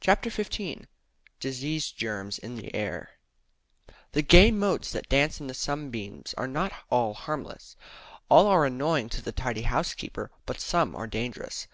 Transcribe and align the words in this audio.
CHAPTER 0.00 0.30
XV 0.30 0.86
DISEASE 1.38 1.92
GERMS 1.92 2.38
IN 2.38 2.56
THE 2.56 2.74
AIR 2.74 3.10
The 4.12 4.22
gay 4.22 4.50
motes 4.50 4.90
that 4.92 5.10
dance 5.10 5.38
in 5.38 5.48
the 5.48 5.52
sunbeams 5.52 6.32
are 6.38 6.48
not 6.48 6.72
all 6.88 7.12
harmless. 7.12 7.76
All 8.30 8.46
are 8.46 8.64
annoying 8.64 9.10
to 9.10 9.20
the 9.20 9.32
tidy 9.32 9.64
housekeeper; 9.68 10.30
but 10.46 10.60
some 10.60 10.94
are 10.96 11.06
dangerous. 11.06 11.66